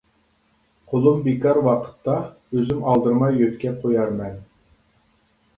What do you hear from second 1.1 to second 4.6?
بىكار ۋاقىتتا ئۆزۈم ئالدىرىماي يۆتكەپ قويارمەن.